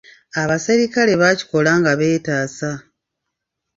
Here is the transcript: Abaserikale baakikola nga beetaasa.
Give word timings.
Abaserikale 0.41 1.13
baakikola 1.21 1.71
nga 1.79 1.91
beetaasa. 1.99 2.71